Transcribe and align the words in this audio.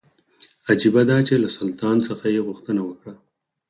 عجیبه 0.69 1.01
دا 1.09 1.17
چې 1.27 1.35
له 1.43 1.49
سلطان 1.57 1.97
څخه 2.07 2.25
یې 2.33 2.41
غوښتنه 2.47 2.81
وکړه. 2.89 3.13